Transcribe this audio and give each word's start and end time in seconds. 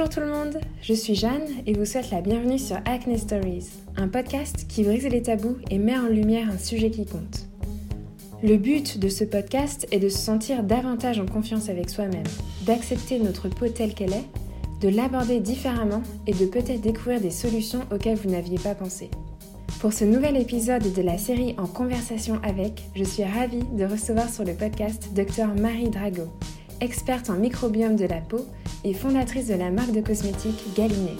Bonjour 0.00 0.14
tout 0.14 0.20
le 0.20 0.32
monde, 0.32 0.58
je 0.80 0.94
suis 0.94 1.14
Jeanne 1.14 1.46
et 1.66 1.74
vous 1.74 1.84
souhaite 1.84 2.10
la 2.10 2.22
bienvenue 2.22 2.58
sur 2.58 2.78
Acne 2.86 3.18
Stories, 3.18 3.68
un 3.98 4.08
podcast 4.08 4.66
qui 4.66 4.82
brise 4.82 5.06
les 5.06 5.20
tabous 5.20 5.58
et 5.70 5.76
met 5.76 5.98
en 5.98 6.06
lumière 6.06 6.48
un 6.50 6.56
sujet 6.56 6.88
qui 6.88 7.04
compte. 7.04 7.46
Le 8.42 8.56
but 8.56 8.98
de 8.98 9.10
ce 9.10 9.24
podcast 9.24 9.86
est 9.90 9.98
de 9.98 10.08
se 10.08 10.16
sentir 10.16 10.62
davantage 10.62 11.20
en 11.20 11.26
confiance 11.26 11.68
avec 11.68 11.90
soi-même, 11.90 12.24
d'accepter 12.64 13.18
notre 13.18 13.50
peau 13.50 13.68
telle 13.68 13.92
qu'elle 13.92 14.14
est, 14.14 14.24
de 14.80 14.88
l'aborder 14.88 15.38
différemment 15.38 16.02
et 16.26 16.32
de 16.32 16.46
peut-être 16.46 16.80
découvrir 16.80 17.20
des 17.20 17.30
solutions 17.30 17.82
auxquelles 17.92 18.16
vous 18.16 18.30
n'aviez 18.30 18.58
pas 18.58 18.74
pensé. 18.74 19.10
Pour 19.80 19.92
ce 19.92 20.06
nouvel 20.06 20.38
épisode 20.38 20.94
de 20.94 21.02
la 21.02 21.18
série 21.18 21.54
En 21.58 21.66
conversation 21.66 22.40
avec, 22.42 22.84
je 22.96 23.04
suis 23.04 23.24
ravie 23.24 23.64
de 23.76 23.84
recevoir 23.84 24.30
sur 24.30 24.44
le 24.44 24.54
podcast 24.54 25.10
Dr 25.14 25.48
Marie 25.60 25.90
Drago, 25.90 26.24
experte 26.80 27.28
en 27.28 27.34
microbiome 27.34 27.96
de 27.96 28.06
la 28.06 28.22
peau 28.22 28.46
et 28.84 28.94
fondatrice 28.94 29.48
de 29.48 29.54
la 29.54 29.70
marque 29.70 29.92
de 29.92 30.00
cosmétiques 30.00 30.62
Galiné. 30.76 31.16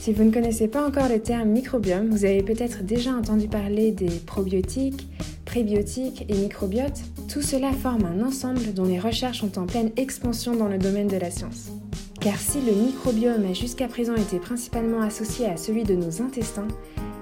Si 0.00 0.12
vous 0.12 0.24
ne 0.24 0.30
connaissez 0.30 0.68
pas 0.68 0.86
encore 0.86 1.08
le 1.08 1.20
terme 1.20 1.48
microbiome, 1.48 2.10
vous 2.10 2.24
avez 2.24 2.42
peut-être 2.42 2.84
déjà 2.84 3.12
entendu 3.12 3.48
parler 3.48 3.90
des 3.90 4.08
probiotiques, 4.08 5.08
prébiotiques 5.44 6.24
et 6.28 6.34
microbiotes. 6.34 7.00
Tout 7.28 7.42
cela 7.42 7.72
forme 7.72 8.04
un 8.04 8.24
ensemble 8.24 8.72
dont 8.72 8.84
les 8.84 9.00
recherches 9.00 9.40
sont 9.40 9.58
en 9.58 9.66
pleine 9.66 9.90
expansion 9.96 10.54
dans 10.54 10.68
le 10.68 10.78
domaine 10.78 11.08
de 11.08 11.16
la 11.16 11.30
science. 11.30 11.70
Car 12.20 12.38
si 12.38 12.60
le 12.60 12.72
microbiome 12.72 13.46
a 13.50 13.52
jusqu'à 13.52 13.88
présent 13.88 14.14
été 14.14 14.38
principalement 14.38 15.00
associé 15.00 15.46
à 15.46 15.56
celui 15.56 15.84
de 15.84 15.94
nos 15.94 16.22
intestins, 16.22 16.68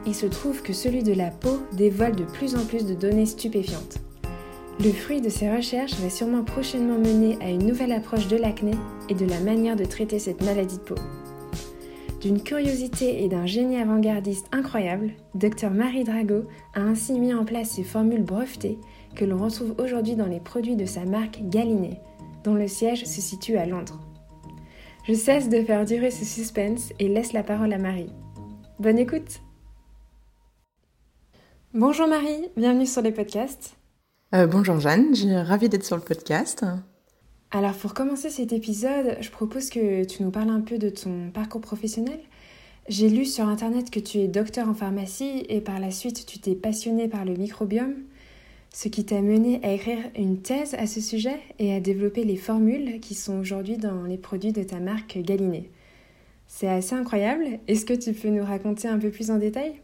il 0.06 0.14
se 0.14 0.26
trouve 0.26 0.62
que 0.62 0.72
celui 0.72 1.02
de 1.02 1.14
la 1.14 1.30
peau 1.30 1.60
dévoile 1.72 2.16
de 2.16 2.24
plus 2.24 2.54
en 2.54 2.64
plus 2.64 2.84
de 2.84 2.94
données 2.94 3.26
stupéfiantes. 3.26 3.98
Le 4.80 4.90
fruit 4.90 5.20
de 5.20 5.28
ces 5.28 5.48
recherches 5.48 5.94
va 5.94 6.10
sûrement 6.10 6.42
prochainement 6.42 6.98
mener 6.98 7.38
à 7.40 7.48
une 7.48 7.64
nouvelle 7.64 7.92
approche 7.92 8.26
de 8.26 8.36
l'acné 8.36 8.72
et 9.08 9.14
de 9.14 9.24
la 9.24 9.38
manière 9.38 9.76
de 9.76 9.84
traiter 9.84 10.18
cette 10.18 10.42
maladie 10.42 10.78
de 10.78 10.82
peau. 10.82 10.96
D'une 12.20 12.42
curiosité 12.42 13.22
et 13.22 13.28
d'un 13.28 13.46
génie 13.46 13.76
avant-gardiste 13.76 14.48
incroyable, 14.50 15.12
Dr 15.34 15.70
Marie 15.70 16.02
Drago 16.02 16.44
a 16.74 16.80
ainsi 16.80 17.20
mis 17.20 17.32
en 17.32 17.44
place 17.44 17.70
ces 17.70 17.84
formules 17.84 18.24
brevetées 18.24 18.78
que 19.14 19.24
l'on 19.24 19.38
retrouve 19.38 19.74
aujourd'hui 19.78 20.16
dans 20.16 20.26
les 20.26 20.40
produits 20.40 20.76
de 20.76 20.86
sa 20.86 21.04
marque 21.04 21.40
Galiné, 21.44 22.00
dont 22.42 22.54
le 22.54 22.66
siège 22.66 23.04
se 23.04 23.20
situe 23.20 23.56
à 23.56 23.66
Londres. 23.66 24.00
Je 25.06 25.14
cesse 25.14 25.48
de 25.48 25.62
faire 25.62 25.84
durer 25.84 26.10
ce 26.10 26.24
suspense 26.24 26.92
et 26.98 27.08
laisse 27.08 27.32
la 27.32 27.44
parole 27.44 27.72
à 27.72 27.78
Marie. 27.78 28.12
Bonne 28.80 28.98
écoute 28.98 29.40
Bonjour 31.74 32.08
Marie, 32.08 32.48
bienvenue 32.56 32.86
sur 32.86 33.02
les 33.02 33.12
podcasts. 33.12 33.76
Euh, 34.34 34.48
bonjour 34.48 34.80
Jeanne, 34.80 35.14
j'ai 35.14 35.36
ravie 35.36 35.68
d'être 35.68 35.84
sur 35.84 35.94
le 35.94 36.02
podcast. 36.02 36.64
Alors 37.52 37.74
pour 37.74 37.94
commencer 37.94 38.30
cet 38.30 38.52
épisode, 38.52 39.16
je 39.20 39.30
propose 39.30 39.70
que 39.70 40.02
tu 40.02 40.24
nous 40.24 40.32
parles 40.32 40.50
un 40.50 40.60
peu 40.60 40.76
de 40.76 40.88
ton 40.88 41.30
parcours 41.32 41.60
professionnel. 41.60 42.18
J'ai 42.88 43.08
lu 43.08 43.26
sur 43.26 43.46
internet 43.46 43.92
que 43.92 44.00
tu 44.00 44.18
es 44.18 44.26
docteur 44.26 44.68
en 44.68 44.74
pharmacie 44.74 45.46
et 45.48 45.60
par 45.60 45.78
la 45.78 45.92
suite 45.92 46.26
tu 46.26 46.40
t'es 46.40 46.56
passionné 46.56 47.06
par 47.06 47.24
le 47.24 47.34
microbiome, 47.34 47.94
ce 48.72 48.88
qui 48.88 49.04
t'a 49.04 49.22
mené 49.22 49.60
à 49.62 49.72
écrire 49.72 50.00
une 50.16 50.42
thèse 50.42 50.74
à 50.74 50.88
ce 50.88 51.00
sujet 51.00 51.38
et 51.60 51.72
à 51.72 51.78
développer 51.78 52.24
les 52.24 52.36
formules 52.36 52.98
qui 52.98 53.14
sont 53.14 53.38
aujourd'hui 53.38 53.76
dans 53.76 54.02
les 54.02 54.18
produits 54.18 54.52
de 54.52 54.64
ta 54.64 54.80
marque 54.80 55.16
Galiné. 55.16 55.70
C'est 56.48 56.68
assez 56.68 56.96
incroyable. 56.96 57.60
Est-ce 57.68 57.86
que 57.86 57.94
tu 57.94 58.12
peux 58.12 58.30
nous 58.30 58.44
raconter 58.44 58.88
un 58.88 58.98
peu 58.98 59.10
plus 59.10 59.30
en 59.30 59.38
détail? 59.38 59.74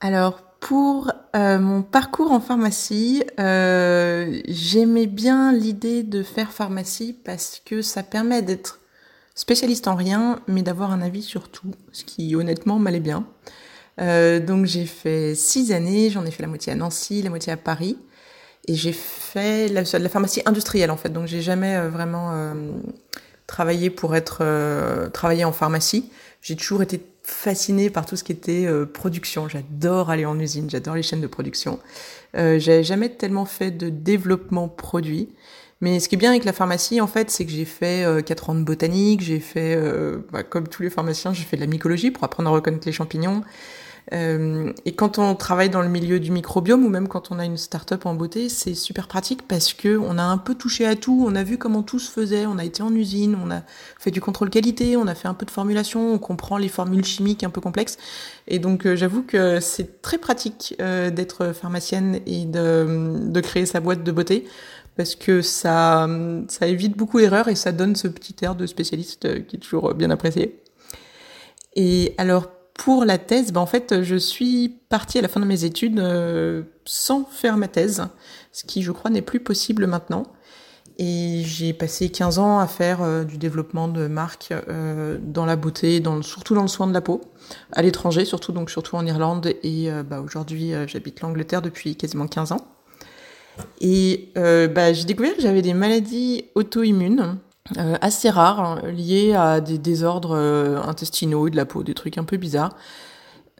Alors 0.00 0.40
pour 0.60 1.12
euh, 1.36 1.58
mon 1.58 1.82
parcours 1.82 2.32
en 2.32 2.40
pharmacie, 2.40 3.22
euh, 3.38 4.40
j'aimais 4.48 5.06
bien 5.06 5.52
l'idée 5.52 6.02
de 6.02 6.22
faire 6.22 6.52
pharmacie 6.52 7.16
parce 7.24 7.60
que 7.64 7.82
ça 7.82 8.02
permet 8.02 8.40
d'être 8.40 8.80
spécialiste 9.34 9.88
en 9.88 9.94
rien, 9.94 10.40
mais 10.48 10.62
d'avoir 10.62 10.92
un 10.92 11.02
avis 11.02 11.22
sur 11.22 11.48
tout, 11.48 11.72
ce 11.92 12.04
qui 12.04 12.34
honnêtement 12.34 12.78
m'allait 12.78 13.00
bien. 13.00 13.26
Euh, 14.00 14.40
donc 14.40 14.64
j'ai 14.64 14.86
fait 14.86 15.34
six 15.34 15.72
années, 15.72 16.08
j'en 16.08 16.24
ai 16.24 16.30
fait 16.30 16.42
la 16.42 16.48
moitié 16.48 16.72
à 16.72 16.76
Nancy, 16.76 17.20
la 17.20 17.30
moitié 17.30 17.52
à 17.52 17.58
Paris, 17.58 17.98
et 18.68 18.74
j'ai 18.74 18.92
fait 18.92 19.68
la, 19.68 19.82
la, 19.98 20.08
pharmacie 20.08 20.42
industrielle 20.46 20.90
en 20.90 20.96
fait. 20.96 21.10
Donc 21.10 21.26
j'ai 21.26 21.42
jamais 21.42 21.88
vraiment 21.88 22.54
travaillé 23.46 23.90
pour 23.90 24.14
être 24.14 25.08
travaillé 25.12 25.44
en 25.44 25.52
pharmacie. 25.52 26.10
J'ai 26.42 26.56
toujours 26.56 26.82
été 26.82 26.98
fascinée 27.22 27.90
par 27.90 28.06
tout 28.06 28.16
ce 28.16 28.24
qui 28.24 28.32
était 28.32 28.66
euh, 28.66 28.86
production. 28.86 29.48
J'adore 29.48 30.10
aller 30.10 30.24
en 30.24 30.38
usine, 30.38 30.68
j'adore 30.70 30.94
les 30.94 31.02
chaînes 31.02 31.20
de 31.20 31.26
production. 31.26 31.78
Euh, 32.36 32.58
J'avais 32.58 32.84
jamais 32.84 33.08
tellement 33.08 33.44
fait 33.44 33.70
de 33.70 33.88
développement 33.88 34.68
produit. 34.68 35.28
Mais 35.80 35.98
ce 35.98 36.08
qui 36.08 36.14
est 36.14 36.18
bien 36.18 36.30
avec 36.30 36.44
la 36.44 36.52
pharmacie, 36.52 37.00
en 37.00 37.06
fait, 37.06 37.30
c'est 37.30 37.46
que 37.46 37.52
j'ai 37.52 37.64
fait 37.64 38.04
euh, 38.04 38.20
4 38.20 38.50
ans 38.50 38.54
de 38.54 38.62
botanique, 38.62 39.22
j'ai 39.22 39.40
fait, 39.40 39.74
euh, 39.74 40.18
bah, 40.30 40.42
comme 40.42 40.68
tous 40.68 40.82
les 40.82 40.90
pharmaciens, 40.90 41.32
j'ai 41.32 41.44
fait 41.44 41.56
de 41.56 41.62
la 41.62 41.66
mycologie 41.66 42.10
pour 42.10 42.22
apprendre 42.24 42.50
à 42.50 42.52
reconnaître 42.52 42.86
les 42.86 42.92
champignons. 42.92 43.42
Euh, 44.12 44.72
et 44.84 44.92
quand 44.92 45.18
on 45.18 45.34
travaille 45.34 45.70
dans 45.70 45.82
le 45.82 45.88
milieu 45.88 46.20
du 46.20 46.30
microbiome 46.30 46.84
ou 46.84 46.88
même 46.88 47.08
quand 47.08 47.30
on 47.30 47.38
a 47.38 47.44
une 47.44 47.56
start-up 47.56 48.06
en 48.06 48.14
beauté, 48.14 48.48
c'est 48.48 48.74
super 48.74 49.06
pratique 49.06 49.46
parce 49.46 49.72
que 49.72 49.98
on 49.98 50.18
a 50.18 50.22
un 50.22 50.38
peu 50.38 50.54
touché 50.54 50.86
à 50.86 50.96
tout, 50.96 51.24
on 51.26 51.34
a 51.34 51.42
vu 51.42 51.58
comment 51.58 51.82
tout 51.82 51.98
se 51.98 52.10
faisait, 52.10 52.46
on 52.46 52.58
a 52.58 52.64
été 52.64 52.82
en 52.82 52.94
usine, 52.94 53.36
on 53.42 53.50
a 53.50 53.62
fait 53.98 54.10
du 54.10 54.20
contrôle 54.20 54.50
qualité, 54.50 54.96
on 54.96 55.06
a 55.06 55.14
fait 55.14 55.28
un 55.28 55.34
peu 55.34 55.46
de 55.46 55.50
formulation, 55.50 56.14
on 56.14 56.18
comprend 56.18 56.58
les 56.58 56.68
formules 56.68 57.04
chimiques 57.04 57.44
un 57.44 57.50
peu 57.50 57.60
complexes. 57.60 57.98
Et 58.48 58.58
donc 58.58 58.86
euh, 58.86 58.96
j'avoue 58.96 59.22
que 59.22 59.60
c'est 59.60 60.02
très 60.02 60.18
pratique 60.18 60.74
euh, 60.80 61.10
d'être 61.10 61.52
pharmacienne 61.52 62.20
et 62.26 62.44
de, 62.44 63.40
créer 63.40 63.64
sa 63.64 63.80
boîte 63.80 64.04
de 64.04 64.12
beauté 64.12 64.46
parce 64.96 65.14
que 65.14 65.40
ça, 65.40 66.06
ça 66.48 66.66
évite 66.66 66.94
beaucoup 66.94 67.20
d'erreurs 67.20 67.48
et 67.48 67.54
ça 67.54 67.72
donne 67.72 67.96
ce 67.96 68.06
petit 68.06 68.36
air 68.42 68.54
de 68.54 68.66
spécialiste 68.66 69.46
qui 69.46 69.56
est 69.56 69.58
toujours 69.58 69.94
bien 69.94 70.10
apprécié. 70.10 70.60
Et 71.74 72.14
alors 72.18 72.50
pour 72.80 73.04
la 73.04 73.18
thèse, 73.18 73.52
ben 73.52 73.60
en 73.60 73.66
fait, 73.66 74.02
je 74.02 74.16
suis 74.16 74.70
partie 74.88 75.18
à 75.18 75.20
la 75.20 75.28
fin 75.28 75.38
de 75.38 75.44
mes 75.44 75.64
études 75.64 76.00
euh, 76.00 76.62
sans 76.86 77.26
faire 77.26 77.58
ma 77.58 77.68
thèse, 77.68 78.06
ce 78.52 78.64
qui, 78.64 78.80
je 78.80 78.90
crois, 78.90 79.10
n'est 79.10 79.20
plus 79.20 79.38
possible 79.38 79.86
maintenant. 79.86 80.22
Et 80.96 81.42
j'ai 81.44 81.74
passé 81.74 82.08
15 82.08 82.38
ans 82.38 82.58
à 82.58 82.66
faire 82.66 83.02
euh, 83.02 83.24
du 83.24 83.36
développement 83.36 83.86
de 83.86 84.06
marques 84.06 84.54
euh, 84.68 85.18
dans 85.20 85.44
la 85.44 85.56
beauté, 85.56 86.00
dans, 86.00 86.22
surtout 86.22 86.54
dans 86.54 86.62
le 86.62 86.68
soin 86.68 86.86
de 86.86 86.94
la 86.94 87.02
peau, 87.02 87.20
à 87.72 87.82
l'étranger, 87.82 88.24
surtout 88.24 88.52
donc 88.52 88.70
surtout 88.70 88.96
en 88.96 89.04
Irlande. 89.04 89.52
Et 89.62 89.90
bah, 90.08 90.22
aujourd'hui, 90.22 90.72
j'habite 90.86 91.20
l'Angleterre 91.20 91.60
depuis 91.60 91.96
quasiment 91.96 92.28
15 92.28 92.52
ans. 92.52 92.66
Et 93.82 94.32
bah, 94.34 94.94
j'ai 94.94 95.04
découvert 95.04 95.36
que 95.36 95.42
j'avais 95.42 95.60
des 95.60 95.74
maladies 95.74 96.46
auto-immunes 96.54 97.36
assez 98.00 98.30
rares, 98.30 98.60
hein, 98.60 98.82
liées 98.90 99.34
à 99.34 99.60
des 99.60 99.78
désordres 99.78 100.34
euh, 100.34 100.80
intestinaux 100.82 101.50
de 101.50 101.56
la 101.56 101.66
peau, 101.66 101.82
des 101.82 101.94
trucs 101.94 102.18
un 102.18 102.24
peu 102.24 102.36
bizarres. 102.36 102.74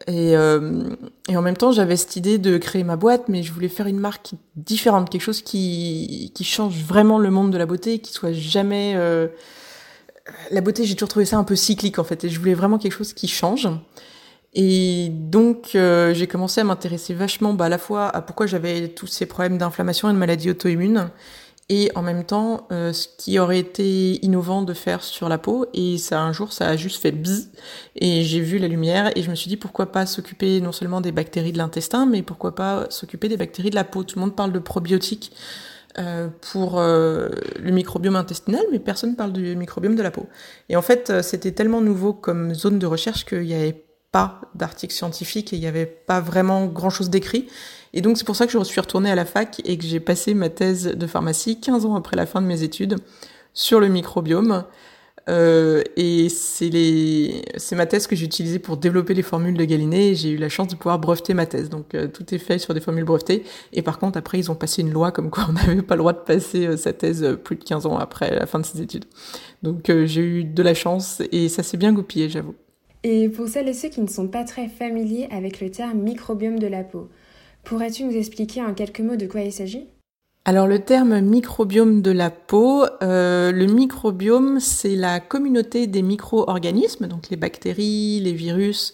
Et, 0.07 0.35
euh, 0.35 0.89
et 1.29 1.37
en 1.37 1.41
même 1.41 1.57
temps, 1.57 1.71
j'avais 1.71 1.95
cette 1.95 2.15
idée 2.15 2.37
de 2.37 2.57
créer 2.57 2.83
ma 2.83 2.95
boîte, 2.95 3.29
mais 3.29 3.43
je 3.43 3.53
voulais 3.53 3.69
faire 3.69 3.87
une 3.87 3.99
marque 3.99 4.31
différente, 4.55 5.09
quelque 5.09 5.21
chose 5.21 5.41
qui, 5.41 6.31
qui 6.33 6.43
change 6.43 6.83
vraiment 6.83 7.19
le 7.19 7.29
monde 7.29 7.51
de 7.51 7.57
la 7.57 7.65
beauté, 7.65 7.99
qui 7.99 8.11
soit 8.11 8.33
jamais... 8.33 8.93
Euh, 8.95 9.27
la 10.51 10.61
beauté, 10.61 10.85
j'ai 10.85 10.95
toujours 10.95 11.09
trouvé 11.09 11.25
ça 11.25 11.37
un 11.37 11.43
peu 11.43 11.55
cyclique 11.55 11.99
en 11.99 12.03
fait, 12.03 12.23
et 12.23 12.29
je 12.29 12.39
voulais 12.39 12.53
vraiment 12.53 12.77
quelque 12.77 12.93
chose 12.93 13.13
qui 13.13 13.27
change. 13.27 13.67
Et 14.53 15.09
donc, 15.11 15.71
euh, 15.75 16.13
j'ai 16.13 16.27
commencé 16.27 16.61
à 16.61 16.63
m'intéresser 16.63 17.13
vachement 17.13 17.53
bah, 17.53 17.65
à 17.65 17.69
la 17.69 17.77
fois 17.77 18.07
à 18.09 18.21
pourquoi 18.21 18.47
j'avais 18.47 18.89
tous 18.89 19.07
ces 19.07 19.25
problèmes 19.25 19.57
d'inflammation 19.57 20.09
et 20.09 20.13
de 20.13 20.17
maladies 20.17 20.49
auto-immunes, 20.49 21.09
et 21.71 21.89
en 21.95 22.01
même 22.01 22.25
temps 22.25 22.67
euh, 22.73 22.91
ce 22.91 23.07
qui 23.17 23.39
aurait 23.39 23.59
été 23.59 24.23
innovant 24.25 24.61
de 24.61 24.73
faire 24.73 25.01
sur 25.03 25.29
la 25.29 25.37
peau 25.37 25.65
et 25.73 25.97
ça 25.97 26.21
un 26.21 26.33
jour 26.33 26.51
ça 26.51 26.67
a 26.67 26.75
juste 26.75 27.01
fait 27.01 27.13
bzzz 27.13 27.49
et 27.95 28.23
j'ai 28.23 28.41
vu 28.41 28.57
la 28.57 28.67
lumière 28.67 29.09
et 29.15 29.23
je 29.23 29.29
me 29.29 29.35
suis 29.35 29.47
dit 29.47 29.55
pourquoi 29.55 29.89
pas 29.89 30.05
s'occuper 30.05 30.59
non 30.59 30.73
seulement 30.73 30.99
des 30.99 31.13
bactéries 31.13 31.53
de 31.53 31.57
l'intestin 31.57 32.05
mais 32.05 32.23
pourquoi 32.23 32.55
pas 32.55 32.87
s'occuper 32.89 33.29
des 33.29 33.37
bactéries 33.37 33.69
de 33.69 33.75
la 33.75 33.85
peau 33.85 34.03
tout 34.03 34.19
le 34.19 34.21
monde 34.25 34.35
parle 34.35 34.51
de 34.51 34.59
probiotiques 34.59 35.31
euh, 35.97 36.27
pour 36.51 36.77
euh, 36.79 37.27
le 37.59 37.71
microbiome 37.71 38.15
intestinal, 38.15 38.61
mais 38.71 38.79
personne 38.79 39.17
parle 39.17 39.33
du 39.33 39.57
microbiome 39.57 39.97
de 39.97 40.01
la 40.01 40.09
peau. 40.09 40.25
Et 40.69 40.77
en 40.77 40.81
fait, 40.81 41.21
c'était 41.21 41.51
tellement 41.51 41.81
nouveau 41.81 42.13
comme 42.13 42.53
zone 42.53 42.79
de 42.79 42.85
recherche 42.85 43.25
qu'il 43.25 43.41
n'y 43.41 43.53
avait 43.53 43.83
pas 44.13 44.39
d'articles 44.55 44.93
scientifiques 44.93 45.51
et 45.51 45.57
il 45.57 45.59
n'y 45.59 45.67
avait 45.67 45.85
pas 45.85 46.21
vraiment 46.21 46.65
grand-chose 46.67 47.09
d'écrit. 47.09 47.47
Et 47.93 48.01
donc 48.01 48.17
c'est 48.17 48.25
pour 48.25 48.35
ça 48.35 48.45
que 48.45 48.51
je 48.51 48.63
suis 48.63 48.79
retournée 48.79 49.11
à 49.11 49.15
la 49.15 49.25
fac 49.25 49.61
et 49.65 49.77
que 49.77 49.83
j'ai 49.83 49.99
passé 49.99 50.33
ma 50.33 50.49
thèse 50.49 50.85
de 50.85 51.07
pharmacie 51.07 51.59
15 51.59 51.85
ans 51.85 51.95
après 51.95 52.15
la 52.15 52.25
fin 52.25 52.41
de 52.41 52.47
mes 52.47 52.63
études 52.63 52.95
sur 53.53 53.79
le 53.79 53.87
microbiome. 53.87 54.63
Euh, 55.29 55.83
et 55.97 56.29
c'est 56.29 56.69
les, 56.69 57.43
ma 57.73 57.85
thèse 57.85 58.07
que 58.07 58.15
j'ai 58.15 58.25
utilisée 58.25 58.59
pour 58.59 58.77
développer 58.77 59.13
les 59.13 59.21
formules 59.21 59.55
de 59.55 59.65
Galiné. 59.65 60.15
J'ai 60.15 60.31
eu 60.31 60.37
la 60.37 60.49
chance 60.49 60.69
de 60.69 60.75
pouvoir 60.75 60.99
breveter 60.99 61.33
ma 61.33 61.45
thèse. 61.45 61.69
Donc 61.69 61.93
euh, 61.93 62.07
tout 62.07 62.33
est 62.33 62.39
fait 62.39 62.57
sur 62.57 62.73
des 62.73 62.79
formules 62.79 63.03
brevetées. 63.03 63.43
Et 63.73 63.81
par 63.81 63.99
contre, 63.99 64.17
après, 64.17 64.39
ils 64.39 64.51
ont 64.51 64.55
passé 64.55 64.81
une 64.81 64.91
loi 64.91 65.11
comme 65.11 65.29
quoi 65.29 65.45
on 65.49 65.53
n'avait 65.53 65.81
pas 65.81 65.95
le 65.95 65.99
droit 65.99 66.13
de 66.13 66.19
passer 66.19 66.65
euh, 66.65 66.77
sa 66.77 66.93
thèse 66.93 67.37
plus 67.43 67.55
de 67.55 67.63
15 67.63 67.85
ans 67.85 67.97
après 67.97 68.33
la 68.35 68.45
fin 68.45 68.59
de 68.59 68.65
ses 68.65 68.81
études. 68.81 69.05
Donc 69.63 69.91
j'ai 70.05 70.21
eu 70.21 70.43
de 70.43 70.63
la 70.63 70.73
chance 70.73 71.21
et 71.31 71.49
ça 71.49 71.61
s'est 71.61 71.77
bien 71.77 71.93
goupillé, 71.93 72.29
j'avoue. 72.29 72.55
Et 73.03 73.29
pour 73.29 73.47
celles 73.47 73.67
et 73.67 73.73
ceux 73.73 73.89
qui 73.89 74.01
ne 74.01 74.07
sont 74.07 74.27
pas 74.27 74.43
très 74.43 74.67
familiers 74.67 75.27
avec 75.31 75.59
le 75.59 75.69
terme 75.69 75.99
microbiome 75.99 76.59
de 76.59 76.67
la 76.67 76.83
peau, 76.83 77.09
Pourrais-tu 77.63 78.03
nous 78.03 78.15
expliquer 78.15 78.63
en 78.63 78.73
quelques 78.73 78.99
mots 79.01 79.15
de 79.15 79.27
quoi 79.27 79.41
il 79.41 79.53
s'agit? 79.53 79.87
Alors 80.43 80.65
le 80.65 80.79
terme 80.79 81.19
microbiome 81.19 82.01
de 82.01 82.09
la 82.09 82.31
peau, 82.31 82.83
euh, 83.03 83.51
le 83.51 83.67
microbiome 83.67 84.59
c'est 84.59 84.95
la 84.95 85.19
communauté 85.19 85.85
des 85.85 86.01
micro-organismes, 86.01 87.07
donc 87.07 87.29
les 87.29 87.37
bactéries, 87.37 88.19
les 88.21 88.33
virus, 88.33 88.93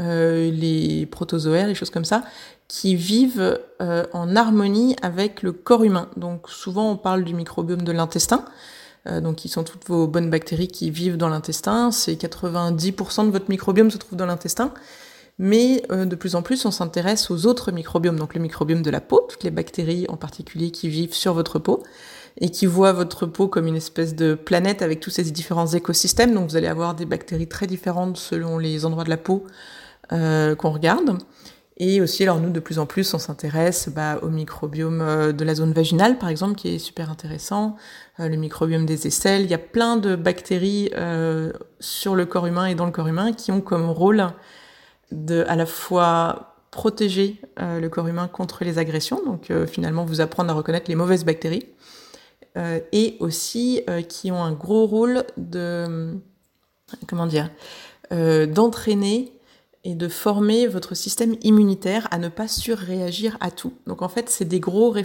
euh, 0.00 0.50
les 0.50 1.06
protozoaires, 1.06 1.68
les 1.68 1.76
choses 1.76 1.90
comme 1.90 2.04
ça, 2.04 2.24
qui 2.66 2.96
vivent 2.96 3.60
euh, 3.80 4.06
en 4.12 4.34
harmonie 4.34 4.96
avec 5.00 5.42
le 5.42 5.52
corps 5.52 5.84
humain. 5.84 6.08
Donc 6.16 6.50
souvent 6.50 6.90
on 6.90 6.96
parle 6.96 7.22
du 7.22 7.32
microbiome 7.32 7.82
de 7.82 7.92
l'intestin, 7.92 8.44
donc 9.22 9.36
qui 9.36 9.48
sont 9.48 9.64
toutes 9.64 9.86
vos 9.86 10.06
bonnes 10.06 10.28
bactéries 10.28 10.68
qui 10.68 10.90
vivent 10.90 11.16
dans 11.16 11.30
l'intestin, 11.30 11.92
c'est 11.92 12.20
90% 12.20 13.24
de 13.24 13.30
votre 13.30 13.48
microbiome 13.48 13.90
se 13.90 13.96
trouve 13.96 14.18
dans 14.18 14.26
l'intestin 14.26 14.74
mais 15.38 15.82
euh, 15.90 16.04
de 16.04 16.16
plus 16.16 16.34
en 16.34 16.42
plus 16.42 16.64
on 16.64 16.70
s'intéresse 16.70 17.30
aux 17.30 17.46
autres 17.46 17.70
microbiomes, 17.72 18.18
donc 18.18 18.34
le 18.34 18.40
microbiome 18.40 18.82
de 18.82 18.90
la 18.90 19.00
peau, 19.00 19.26
toutes 19.28 19.44
les 19.44 19.50
bactéries 19.50 20.06
en 20.08 20.16
particulier 20.16 20.70
qui 20.70 20.88
vivent 20.88 21.14
sur 21.14 21.32
votre 21.32 21.58
peau 21.58 21.82
et 22.40 22.50
qui 22.50 22.66
voient 22.66 22.92
votre 22.92 23.26
peau 23.26 23.48
comme 23.48 23.66
une 23.66 23.76
espèce 23.76 24.14
de 24.14 24.34
planète 24.34 24.82
avec 24.82 25.00
tous 25.00 25.10
ces 25.10 25.24
différents 25.24 25.66
écosystèmes. 25.66 26.34
Donc 26.34 26.50
vous 26.50 26.56
allez 26.56 26.66
avoir 26.66 26.94
des 26.94 27.04
bactéries 27.06 27.48
très 27.48 27.66
différentes 27.66 28.16
selon 28.16 28.58
les 28.58 28.84
endroits 28.84 29.04
de 29.04 29.10
la 29.10 29.16
peau 29.16 29.44
euh, 30.12 30.54
qu'on 30.54 30.70
regarde. 30.70 31.18
Et 31.80 32.00
aussi, 32.00 32.24
alors 32.24 32.40
nous, 32.40 32.50
de 32.50 32.58
plus 32.58 32.80
en 32.80 32.86
plus, 32.86 33.14
on 33.14 33.18
s'intéresse 33.18 33.88
bah, 33.88 34.18
au 34.22 34.28
microbiome 34.28 35.00
euh, 35.00 35.32
de 35.32 35.44
la 35.44 35.54
zone 35.54 35.72
vaginale, 35.72 36.18
par 36.18 36.28
exemple, 36.28 36.56
qui 36.56 36.74
est 36.74 36.78
super 36.80 37.08
intéressant, 37.08 37.76
le 38.18 38.34
microbiome 38.34 38.84
des 38.84 39.06
aisselles. 39.06 39.42
Il 39.42 39.50
y 39.50 39.54
a 39.54 39.58
plein 39.58 39.96
de 39.96 40.16
bactéries 40.16 40.90
sur 41.78 42.16
le 42.16 42.26
corps 42.26 42.46
humain 42.46 42.66
et 42.66 42.74
dans 42.74 42.86
le 42.86 42.90
corps 42.90 43.06
humain 43.06 43.32
qui 43.32 43.52
ont 43.52 43.60
comme 43.60 43.88
rôle 43.88 44.26
de 45.12 45.44
à 45.48 45.56
la 45.56 45.66
fois 45.66 46.54
protéger 46.70 47.40
euh, 47.60 47.80
le 47.80 47.88
corps 47.88 48.06
humain 48.08 48.28
contre 48.28 48.64
les 48.64 48.78
agressions, 48.78 49.24
donc 49.24 49.50
euh, 49.50 49.66
finalement 49.66 50.04
vous 50.04 50.20
apprendre 50.20 50.50
à 50.50 50.54
reconnaître 50.54 50.88
les 50.88 50.94
mauvaises 50.94 51.24
bactéries, 51.24 51.66
euh, 52.56 52.80
et 52.92 53.16
aussi 53.20 53.82
qui 54.08 54.30
ont 54.30 54.42
un 54.42 54.52
gros 54.52 54.86
rôle 54.86 55.24
de 55.36 56.14
comment 57.06 57.26
dire 57.26 57.50
d'entraîner 58.10 59.32
et 59.84 59.94
de 59.94 60.08
former 60.08 60.66
votre 60.66 60.94
système 60.94 61.36
immunitaire 61.42 62.08
à 62.10 62.18
ne 62.18 62.28
pas 62.28 62.48
surréagir 62.48 63.36
à 63.40 63.50
tout. 63.50 63.74
Donc 63.86 64.00
en 64.00 64.08
fait, 64.08 64.30
c'est 64.30 64.46
des 64.46 64.60
gros 64.60 64.96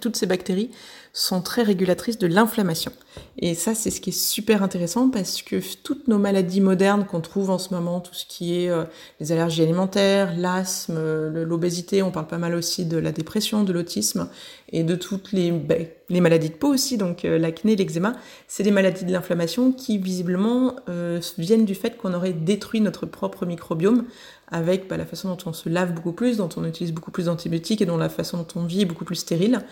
toutes 0.00 0.16
ces 0.16 0.26
bactéries 0.26 0.70
sont 1.16 1.40
très 1.40 1.62
régulatrices 1.62 2.18
de 2.18 2.26
l'inflammation. 2.26 2.92
Et 3.38 3.54
ça, 3.54 3.74
c'est 3.74 3.90
ce 3.90 4.02
qui 4.02 4.10
est 4.10 4.18
super 4.18 4.62
intéressant 4.62 5.08
parce 5.08 5.40
que 5.40 5.56
toutes 5.82 6.08
nos 6.08 6.18
maladies 6.18 6.60
modernes 6.60 7.06
qu'on 7.06 7.22
trouve 7.22 7.48
en 7.48 7.58
ce 7.58 7.72
moment, 7.72 8.00
tout 8.00 8.12
ce 8.12 8.26
qui 8.26 8.60
est 8.60 8.68
euh, 8.68 8.84
les 9.18 9.32
allergies 9.32 9.62
alimentaires, 9.62 10.34
l'asthme, 10.36 10.98
l'obésité, 11.42 12.02
on 12.02 12.10
parle 12.10 12.26
pas 12.26 12.36
mal 12.36 12.54
aussi 12.54 12.84
de 12.84 12.98
la 12.98 13.12
dépression, 13.12 13.64
de 13.64 13.72
l'autisme 13.72 14.28
et 14.72 14.84
de 14.84 14.94
toutes 14.94 15.32
les, 15.32 15.52
ben, 15.52 15.86
maladies 16.10 16.50
de 16.50 16.54
peau 16.54 16.68
aussi, 16.68 16.98
donc 16.98 17.24
euh, 17.24 17.38
l'acné, 17.38 17.76
l'eczéma, 17.76 18.12
c'est 18.46 18.62
des 18.62 18.70
maladies 18.70 19.06
de 19.06 19.12
l'inflammation 19.12 19.72
qui 19.72 19.96
visiblement 19.96 20.76
euh, 20.90 21.20
viennent 21.38 21.64
du 21.64 21.74
fait 21.74 21.96
qu'on 21.96 22.12
aurait 22.12 22.34
détruit 22.34 22.82
notre 22.82 23.06
propre 23.06 23.46
microbiome 23.46 24.04
avec 24.48 24.86
bah, 24.86 24.98
la 24.98 25.06
façon 25.06 25.30
dont 25.30 25.38
on 25.46 25.54
se 25.54 25.70
lave 25.70 25.94
beaucoup 25.94 26.12
plus, 26.12 26.36
dont 26.36 26.50
on 26.58 26.64
utilise 26.66 26.92
beaucoup 26.92 27.10
plus 27.10 27.24
d'antibiotiques 27.24 27.80
et 27.80 27.86
dont 27.86 27.96
la 27.96 28.10
façon 28.10 28.36
dont 28.36 28.60
on 28.60 28.64
vit 28.64 28.82
est 28.82 28.86
beaucoup 28.86 29.06
plus 29.06 29.16
stérile. 29.16 29.62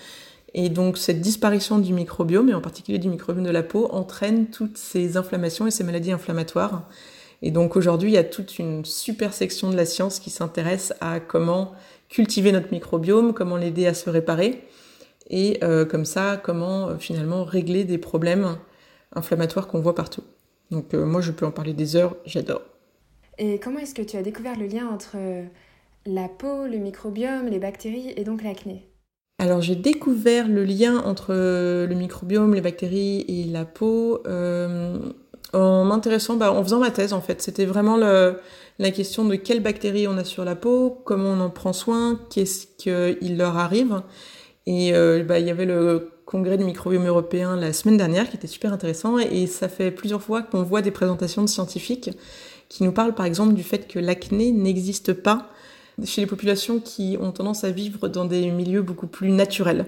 Et 0.54 0.68
donc 0.68 0.98
cette 0.98 1.20
disparition 1.20 1.78
du 1.78 1.92
microbiome, 1.92 2.48
et 2.48 2.54
en 2.54 2.60
particulier 2.60 2.98
du 2.98 3.08
microbiome 3.08 3.44
de 3.44 3.50
la 3.50 3.64
peau, 3.64 3.88
entraîne 3.90 4.46
toutes 4.46 4.78
ces 4.78 5.16
inflammations 5.16 5.66
et 5.66 5.72
ces 5.72 5.82
maladies 5.82 6.12
inflammatoires. 6.12 6.88
Et 7.42 7.50
donc 7.50 7.76
aujourd'hui, 7.76 8.10
il 8.10 8.14
y 8.14 8.18
a 8.18 8.24
toute 8.24 8.58
une 8.60 8.84
super 8.84 9.34
section 9.34 9.70
de 9.70 9.76
la 9.76 9.84
science 9.84 10.20
qui 10.20 10.30
s'intéresse 10.30 10.94
à 11.00 11.18
comment 11.18 11.72
cultiver 12.08 12.52
notre 12.52 12.70
microbiome, 12.70 13.34
comment 13.34 13.56
l'aider 13.56 13.86
à 13.86 13.94
se 13.94 14.08
réparer, 14.08 14.62
et 15.28 15.58
euh, 15.64 15.84
comme 15.84 16.04
ça, 16.04 16.40
comment 16.42 16.88
euh, 16.88 16.98
finalement 16.98 17.44
régler 17.44 17.84
des 17.84 17.98
problèmes 17.98 18.56
inflammatoires 19.12 19.66
qu'on 19.66 19.80
voit 19.80 19.94
partout. 19.94 20.22
Donc 20.70 20.94
euh, 20.94 21.04
moi, 21.04 21.20
je 21.20 21.32
peux 21.32 21.46
en 21.46 21.50
parler 21.50 21.72
des 21.72 21.96
heures, 21.96 22.16
j'adore. 22.24 22.62
Et 23.38 23.58
comment 23.58 23.80
est-ce 23.80 23.94
que 23.94 24.02
tu 24.02 24.16
as 24.16 24.22
découvert 24.22 24.56
le 24.56 24.66
lien 24.66 24.86
entre 24.86 25.16
la 26.06 26.28
peau, 26.28 26.66
le 26.68 26.78
microbiome, 26.78 27.46
les 27.48 27.58
bactéries 27.58 28.12
et 28.16 28.22
donc 28.22 28.44
l'acné? 28.44 28.86
Alors 29.44 29.61
j'ai 29.61 29.76
découvert 29.76 30.49
le 30.49 30.64
lien 30.64 31.02
entre 31.05 31.32
le 31.32 31.94
microbiome, 31.94 32.55
les 32.55 32.62
bactéries 32.62 33.25
et 33.29 33.44
la 33.44 33.67
peau 33.67 34.23
euh, 34.26 34.99
en 35.52 35.85
m'intéressant, 35.85 36.37
bah, 36.37 36.50
en 36.50 36.62
faisant 36.62 36.79
ma 36.79 36.91
thèse 36.91 37.12
en 37.12 37.20
fait. 37.20 37.43
C'était 37.43 37.67
vraiment 37.67 37.96
la 37.99 38.91
question 38.91 39.25
de 39.26 39.37
quelles 39.37 39.62
bactéries 39.62 40.08
on 40.08 40.17
a 40.17 40.25
sur 40.25 40.44
la 40.44 40.56
peau, 40.56 40.99
comment 41.05 41.31
on 41.31 41.41
en 41.41 41.50
prend 41.50 41.75
soin, 41.75 42.19
qu'est-ce 42.31 42.67
qu'il 42.79 43.37
leur 43.37 43.58
arrive. 43.58 44.00
Et 44.67 44.94
euh, 44.94 45.23
bah, 45.23 45.38
il 45.38 45.46
y 45.46 45.50
avait 45.50 45.67
le 45.67 46.11
congrès 46.25 46.56
du 46.56 46.64
microbiome 46.64 47.06
européen 47.06 47.55
la 47.55 47.75
semaine 47.75 47.99
dernière 47.99 48.31
qui 48.31 48.37
était 48.37 48.46
super 48.46 48.73
intéressant 48.73 49.19
et 49.19 49.46
ça 49.46 49.69
fait 49.69 49.91
plusieurs 49.91 50.23
fois 50.23 50.43
qu'on 50.43 50.62
voit 50.62 50.81
des 50.81 50.91
présentations 50.91 51.43
de 51.43 51.49
scientifiques 51.49 52.11
qui 52.70 52.82
nous 52.82 52.93
parlent 52.93 53.14
par 53.14 53.26
exemple 53.26 53.52
du 53.52 53.62
fait 53.62 53.87
que 53.87 53.99
l'acné 53.99 54.50
n'existe 54.52 55.12
pas 55.12 55.50
chez 56.05 56.20
les 56.20 56.26
populations 56.26 56.81
qui 56.81 57.17
ont 57.20 57.32
tendance 57.32 57.64
à 57.64 57.70
vivre 57.70 58.08
dans 58.08 58.25
des 58.25 58.50
milieux 58.50 58.82
beaucoup 58.82 59.06
plus 59.06 59.31
naturels. 59.31 59.87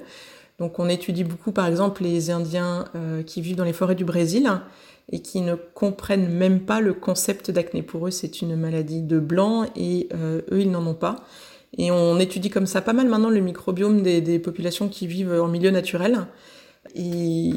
Donc 0.58 0.78
on 0.78 0.88
étudie 0.88 1.24
beaucoup 1.24 1.52
par 1.52 1.66
exemple 1.66 2.02
les 2.02 2.30
Indiens 2.30 2.86
euh, 2.94 3.22
qui 3.22 3.40
vivent 3.40 3.56
dans 3.56 3.64
les 3.64 3.72
forêts 3.72 3.94
du 3.94 4.04
Brésil 4.04 4.48
et 5.12 5.20
qui 5.20 5.40
ne 5.40 5.54
comprennent 5.54 6.28
même 6.28 6.60
pas 6.60 6.80
le 6.80 6.94
concept 6.94 7.50
d'acné. 7.50 7.82
Pour 7.82 8.06
eux 8.06 8.10
c'est 8.10 8.40
une 8.40 8.56
maladie 8.56 9.02
de 9.02 9.18
blanc 9.18 9.66
et 9.76 10.08
euh, 10.14 10.40
eux 10.50 10.60
ils 10.60 10.70
n'en 10.70 10.86
ont 10.86 10.94
pas. 10.94 11.16
Et 11.78 11.90
on 11.90 12.18
étudie 12.18 12.48
comme 12.48 12.66
ça 12.66 12.80
pas 12.80 12.94
mal 12.94 13.08
maintenant 13.08 13.28
le 13.28 13.40
microbiome 13.40 14.02
des, 14.02 14.20
des 14.20 14.38
populations 14.38 14.88
qui 14.88 15.06
vivent 15.06 15.32
en 15.32 15.48
milieu 15.48 15.70
naturel. 15.70 16.26
Et 16.94 17.52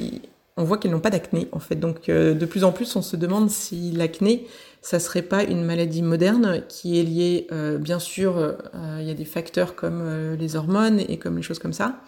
on 0.59 0.63
voit 0.65 0.77
qu'elles 0.77 0.91
n'ont 0.91 0.99
pas 0.99 1.09
d'acné 1.09 1.47
en 1.53 1.59
fait. 1.59 1.75
Donc 1.75 2.09
euh, 2.09 2.35
de 2.35 2.45
plus 2.45 2.63
en 2.63 2.71
plus 2.71 2.95
on 2.95 3.01
se 3.01 3.15
demande 3.15 3.49
si 3.49 3.91
l'acné 3.91 4.45
ça 4.81 4.99
serait 4.99 5.23
pas 5.23 5.43
une 5.43 5.63
maladie 5.63 6.01
moderne 6.01 6.63
qui 6.69 6.99
est 6.99 7.03
liée, 7.03 7.47
euh, 7.51 7.77
bien 7.77 7.99
sûr, 7.99 8.37
euh, 8.37 8.53
il 8.99 9.07
y 9.07 9.11
a 9.11 9.13
des 9.13 9.25
facteurs 9.25 9.75
comme 9.75 10.35
les 10.39 10.55
hormones 10.55 11.01
et 11.01 11.17
comme 11.17 11.35
les 11.35 11.41
choses 11.41 11.59
comme 11.59 11.73
ça, 11.73 11.99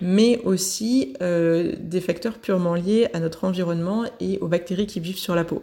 mais 0.00 0.40
aussi 0.42 1.14
des 1.20 2.00
facteurs 2.00 2.38
purement 2.38 2.74
liés 2.74 3.08
à 3.12 3.20
notre 3.20 3.44
environnement 3.44 4.04
et 4.18 4.38
aux 4.40 4.48
bactéries 4.48 4.88
qui 4.88 4.98
vivent 4.98 5.18
sur 5.18 5.36
la 5.36 5.44
peau. 5.44 5.62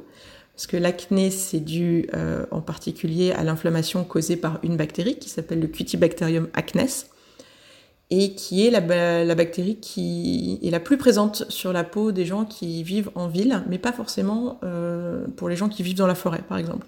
Parce 0.55 0.65
que 0.65 0.77
l'acné, 0.77 1.29
c'est 1.29 1.59
dû 1.59 2.07
en 2.51 2.61
particulier 2.61 3.33
à 3.33 3.43
l'inflammation 3.43 4.05
causée 4.05 4.37
par 4.37 4.59
une 4.63 4.77
bactérie 4.77 5.19
qui 5.19 5.27
s'appelle 5.27 5.59
le 5.59 5.67
Cutibacterium 5.67 6.47
acnes 6.53 6.87
et 8.11 8.33
qui 8.33 8.65
est 8.65 8.71
la, 8.71 8.81
bactérie 9.35 9.75
qui 9.75 10.59
est 10.63 10.71
la 10.71 10.79
plus 10.79 10.97
présente 10.97 11.45
sur 11.49 11.71
la 11.71 11.83
peau 11.83 12.11
des 12.11 12.25
gens 12.25 12.43
qui 12.43 12.81
vivent 12.83 13.11
en 13.15 13.27
ville, 13.27 13.63
mais 13.69 13.77
pas 13.77 13.91
forcément 13.91 14.59
euh, 14.63 15.25
pour 15.35 15.47
les 15.47 15.55
gens 15.55 15.69
qui 15.69 15.83
vivent 15.83 15.97
dans 15.97 16.07
la 16.07 16.15
forêt, 16.15 16.41
par 16.47 16.57
exemple. 16.57 16.87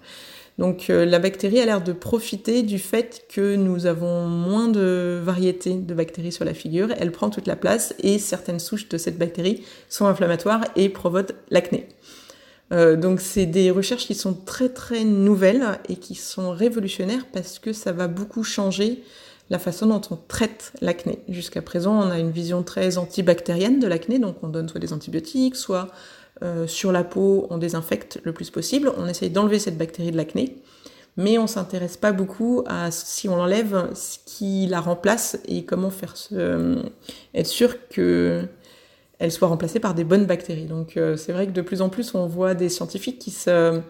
Donc 0.58 0.90
euh, 0.90 1.06
la 1.06 1.20
bactérie 1.20 1.60
a 1.60 1.66
l'air 1.66 1.82
de 1.82 1.94
profiter 1.94 2.63
du 2.63 2.80
fait 2.80 3.25
que 3.30 3.56
nous 3.56 3.86
avons 3.86 4.28
moins 4.28 4.68
de 4.68 5.20
variétés 5.24 5.75
de 5.75 5.94
bactéries 5.94 6.32
sur 6.32 6.46
la 6.46 6.54
figure. 6.54 6.90
Elle 7.00 7.12
prend 7.12 7.30
toute 7.30 7.48
la 7.48 7.56
place 7.56 7.94
et 8.00 8.20
certaines 8.20 8.60
souches 8.60 8.90
de 8.90 8.98
cette 8.98 9.18
bactérie 9.18 9.63
sont 9.90 10.08
inflammatoires 10.08 10.66
et 10.75 10.90
provoquent 10.90 11.34
l'acné. 11.50 11.88
Euh, 12.74 12.96
donc 12.96 13.22
c'est 13.22 13.46
des 13.46 13.72
recherches 13.72 14.06
qui 14.06 14.16
sont 14.16 14.34
très 14.34 14.70
très 14.70 15.04
nouvelles 15.04 15.80
et 15.90 15.96
qui 15.96 16.16
sont 16.16 16.51
révolutionnaires 16.51 17.25
parce 17.34 17.60
que 17.60 17.74
ça 17.74 17.92
va 17.92 18.08
beaucoup 18.08 18.44
changer 18.44 19.04
la 19.51 19.60
façon 19.60 19.86
dont 19.86 20.01
on 20.10 20.15
traite 20.15 20.72
l'acné. 20.79 21.20
Jusqu'à 21.27 21.62
présent, 21.62 21.93
on 21.93 22.10
a 22.10 22.17
une 22.17 22.31
vision 22.31 22.63
très 22.63 22.98
antibactérienne 22.98 23.81
de 23.81 23.88
l'acné, 23.88 24.17
donc 24.17 24.38
on 24.43 24.48
donne 24.48 24.70
soit 24.70 24.79
des 24.79 24.93
antibiotiques, 24.93 25.58
soit 25.58 25.89
euh, 26.41 26.67
sur 26.67 26.93
la 26.93 27.03
peau, 27.03 27.48
on 27.50 27.58
désinfecte 27.58 28.22
le 28.24 28.31
plus 28.31 28.50
possible. 28.50 28.93
On 28.98 29.08
essaye 29.08 29.29
d'enlever 29.29 29.60
cette 29.60 29.77
bactérie 29.77 30.12
de 30.12 30.15
l'acné, 30.15 30.55
mais 31.17 31.38
on 31.38 31.48
s'intéresse 31.48 31.98
pas 31.98 32.13
beaucoup 32.13 32.63
à 32.65 32.91
si 32.91 33.27
on 33.27 33.36
l'enlève, 33.36 33.89
ce 33.93 34.20
qui 34.25 34.67
la 34.67 34.79
remplace 34.79 35.38
et 35.46 35.65
comment 35.65 35.89
faire 35.89 36.15
euh, 36.31 36.81
être 37.36 37.48
sûr 37.48 37.75
que 37.89 38.48
elle 39.20 39.34
soit 39.34 39.50
remplacée 39.50 39.81
par 39.81 39.93
des 39.93 40.05
bonnes 40.05 40.25
bactéries. 40.25 40.65
Donc 40.65 40.96
euh, 40.96 41.17
c'est 41.17 41.34
vrai 41.34 41.46
que 41.46 41.51
de 41.51 41.62
plus 41.62 41.81
en 41.81 41.89
plus 41.89 42.15
on 42.15 42.25
voit 42.25 42.53
des 42.53 42.70
scientifiques 42.70 43.20
qui 43.20 43.31
se 43.31 43.81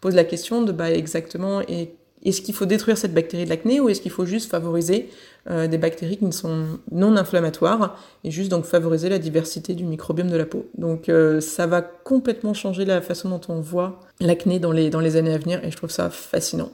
posent 0.00 0.14
la 0.14 0.24
question 0.24 0.62
de 0.62 0.72
bah, 0.72 0.90
exactement 0.90 1.60
et 1.60 1.94
est-ce 2.24 2.42
qu'il 2.42 2.54
faut 2.54 2.66
détruire 2.66 2.98
cette 2.98 3.14
bactérie 3.14 3.44
de 3.44 3.50
l'acné 3.50 3.80
ou 3.80 3.88
est-ce 3.88 4.00
qu'il 4.00 4.10
faut 4.10 4.26
juste 4.26 4.50
favoriser 4.50 5.08
euh, 5.48 5.66
des 5.66 5.78
bactéries 5.78 6.18
qui 6.18 6.26
ne 6.26 6.32
sont 6.32 6.66
non 6.92 7.16
inflammatoires 7.16 7.98
et 8.24 8.30
juste 8.30 8.50
donc 8.50 8.64
favoriser 8.64 9.08
la 9.08 9.18
diversité 9.18 9.74
du 9.74 9.84
microbiome 9.84 10.30
de 10.30 10.36
la 10.36 10.44
peau. 10.44 10.66
Donc 10.76 11.08
euh, 11.08 11.40
ça 11.40 11.66
va 11.66 11.80
complètement 11.80 12.52
changer 12.52 12.84
la 12.84 13.00
façon 13.00 13.30
dont 13.30 13.40
on 13.48 13.60
voit 13.60 14.00
l'acné 14.20 14.58
dans 14.58 14.72
les, 14.72 14.90
dans 14.90 15.00
les 15.00 15.16
années 15.16 15.32
à 15.32 15.38
venir 15.38 15.64
et 15.64 15.70
je 15.70 15.76
trouve 15.76 15.90
ça 15.90 16.10
fascinant. 16.10 16.70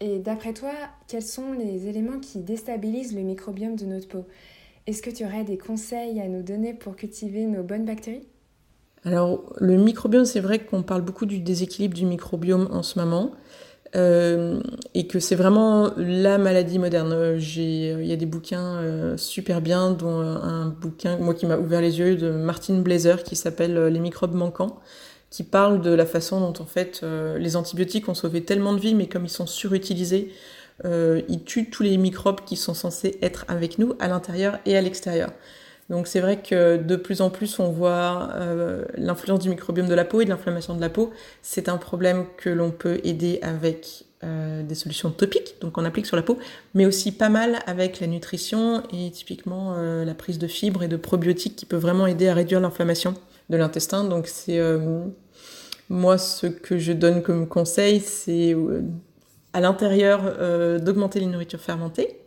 Et 0.00 0.20
d'après 0.20 0.52
toi, 0.52 0.70
quels 1.08 1.22
sont 1.22 1.52
les 1.52 1.88
éléments 1.88 2.20
qui 2.20 2.38
déstabilisent 2.38 3.16
le 3.16 3.22
microbiome 3.22 3.74
de 3.74 3.84
notre 3.84 4.06
peau? 4.06 4.26
Est-ce 4.86 5.02
que 5.02 5.10
tu 5.10 5.24
aurais 5.24 5.42
des 5.42 5.58
conseils 5.58 6.20
à 6.20 6.28
nous 6.28 6.42
donner 6.42 6.72
pour 6.72 6.94
cultiver 6.94 7.46
nos 7.46 7.64
bonnes 7.64 7.84
bactéries? 7.84 8.28
Alors, 9.04 9.52
le 9.58 9.76
microbiome, 9.76 10.24
c'est 10.24 10.40
vrai 10.40 10.60
qu'on 10.60 10.82
parle 10.82 11.02
beaucoup 11.02 11.26
du 11.26 11.40
déséquilibre 11.40 11.94
du 11.94 12.06
microbiome 12.06 12.68
en 12.70 12.82
ce 12.82 12.98
moment. 12.98 13.32
Et 13.94 15.06
que 15.06 15.18
c'est 15.18 15.34
vraiment 15.34 15.90
la 15.96 16.38
maladie 16.38 16.78
moderne. 16.78 17.36
Il 17.38 18.04
y 18.04 18.12
a 18.12 18.16
des 18.16 18.26
bouquins 18.26 19.16
super 19.16 19.60
bien, 19.60 19.92
dont 19.92 20.20
un 20.20 20.66
bouquin, 20.66 21.16
moi 21.16 21.34
qui 21.34 21.46
m'a 21.46 21.56
ouvert 21.56 21.80
les 21.80 21.98
yeux, 21.98 22.16
de 22.16 22.30
Martin 22.30 22.78
Blazer 22.80 23.22
qui 23.22 23.36
s'appelle 23.36 23.86
Les 23.86 24.00
microbes 24.00 24.34
manquants 24.34 24.80
qui 25.30 25.42
parle 25.42 25.82
de 25.82 25.90
la 25.90 26.06
façon 26.06 26.40
dont 26.40 26.62
en 26.62 26.66
fait 26.66 27.02
les 27.02 27.56
antibiotiques 27.56 28.08
ont 28.08 28.14
sauvé 28.14 28.44
tellement 28.44 28.72
de 28.72 28.80
vies, 28.80 28.94
mais 28.94 29.06
comme 29.06 29.24
ils 29.24 29.30
sont 29.30 29.46
surutilisés, 29.46 30.32
euh, 30.84 31.22
ils 31.28 31.42
tuent 31.42 31.70
tous 31.70 31.82
les 31.82 31.96
microbes 31.96 32.42
qui 32.44 32.56
sont 32.56 32.74
censés 32.74 33.18
être 33.22 33.44
avec 33.48 33.78
nous 33.78 33.94
à 33.98 34.08
l'intérieur 34.08 34.58
et 34.66 34.76
à 34.76 34.80
l'extérieur. 34.80 35.30
Donc 35.90 36.06
c'est 36.06 36.20
vrai 36.20 36.42
que 36.42 36.76
de 36.76 36.96
plus 36.96 37.22
en 37.22 37.30
plus 37.30 37.58
on 37.58 37.70
voit 37.70 38.30
euh, 38.34 38.84
l'influence 38.96 39.40
du 39.40 39.48
microbiome 39.48 39.88
de 39.88 39.94
la 39.94 40.04
peau 40.04 40.20
et 40.20 40.24
de 40.24 40.30
l'inflammation 40.30 40.74
de 40.74 40.80
la 40.80 40.90
peau. 40.90 41.12
C'est 41.42 41.68
un 41.68 41.78
problème 41.78 42.26
que 42.36 42.50
l'on 42.50 42.70
peut 42.70 43.00
aider 43.04 43.38
avec 43.40 44.04
euh, 44.22 44.62
des 44.62 44.74
solutions 44.74 45.10
topiques, 45.10 45.56
donc 45.60 45.78
on 45.78 45.84
applique 45.84 46.04
sur 46.04 46.16
la 46.16 46.22
peau, 46.22 46.38
mais 46.74 46.84
aussi 46.84 47.12
pas 47.12 47.30
mal 47.30 47.60
avec 47.66 48.00
la 48.00 48.06
nutrition 48.06 48.82
et 48.92 49.10
typiquement 49.10 49.76
euh, 49.78 50.04
la 50.04 50.14
prise 50.14 50.38
de 50.38 50.46
fibres 50.46 50.82
et 50.82 50.88
de 50.88 50.96
probiotiques 50.96 51.56
qui 51.56 51.66
peut 51.66 51.76
vraiment 51.76 52.06
aider 52.06 52.28
à 52.28 52.34
réduire 52.34 52.60
l'inflammation 52.60 53.14
de 53.48 53.56
l'intestin. 53.56 54.04
Donc 54.04 54.26
c'est 54.26 54.60
moi 55.88 56.18
ce 56.18 56.46
que 56.46 56.76
je 56.76 56.92
donne 56.92 57.22
comme 57.22 57.48
conseil, 57.48 58.00
c'est 58.00 58.54
à 59.54 59.60
l'intérieur 59.62 60.78
d'augmenter 60.80 61.20
les 61.20 61.26
nourritures 61.26 61.60
fermentées 61.60 62.18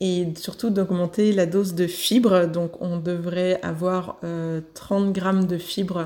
et 0.00 0.28
surtout 0.36 0.70
d'augmenter 0.70 1.32
la 1.32 1.46
dose 1.46 1.74
de 1.74 1.86
fibres. 1.86 2.46
Donc 2.46 2.80
on 2.80 2.98
devrait 2.98 3.60
avoir 3.62 4.16
30 4.20 4.22
euh, 4.24 5.10
grammes 5.10 5.46
de 5.46 5.58
fibres 5.58 6.04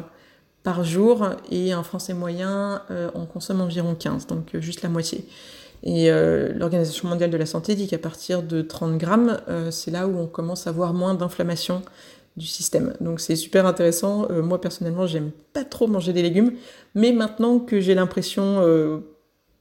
par 0.63 0.85
jour 0.85 1.29
et 1.51 1.73
un 1.73 1.83
Français 1.83 2.15
moyen 2.15 2.83
euh, 2.91 3.11
on 3.15 3.27
consomme 3.27 3.61
environ 3.61 3.95
15, 3.95 4.27
donc 4.27 4.57
juste 4.59 4.83
la 4.83 4.89
moitié. 4.89 5.25
Et 5.87 6.09
l'Organisation 6.55 7.09
mondiale 7.09 7.29
de 7.29 7.37
la 7.37 7.45
santé 7.45 7.75
dit 7.75 7.87
qu'à 7.87 7.99
partir 7.99 8.43
de 8.43 8.63
30 8.63 8.97
grammes, 8.97 9.39
c'est 9.71 9.91
là 9.91 10.09
où 10.09 10.19
on 10.19 10.27
commence 10.27 10.67
à 10.67 10.71
avoir 10.71 10.95
moins 10.95 11.13
d'inflammation 11.13 11.83
du 12.39 12.47
système. 12.47 12.95
Donc 13.03 13.21
c'est 13.21 13.37
super 13.37 13.67
intéressant. 13.67 14.27
moi 14.31 14.63
personnellement, 14.63 15.07
j'aime 15.07 15.31
pas 15.53 15.63
trop 15.63 15.87
manger 15.87 16.15
des 16.15 16.23
légumes, 16.23 16.55
mais 16.95 17.13
maintenant 17.13 17.59
que 17.59 17.81
j'ai 17.81 17.95
l'impression 17.95 18.63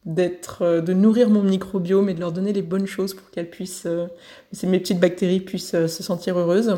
d'être, 0.05 0.63
euh, 0.63 0.81
de 0.81 0.93
nourrir 0.93 1.29
mon 1.29 1.43
microbiome 1.43 2.09
et 2.09 2.13
de 2.13 2.19
leur 2.19 2.31
donner 2.31 2.53
les 2.53 2.61
bonnes 2.61 2.87
choses 2.87 3.13
pour 3.13 3.29
qu'elles 3.29 3.49
puissent, 3.49 3.85
euh, 3.85 4.07
mes 4.63 4.79
petites 4.79 4.99
bactéries 4.99 5.39
puissent 5.39 5.75
euh, 5.75 5.87
se 5.87 6.03
sentir 6.03 6.37
heureuses. 6.37 6.75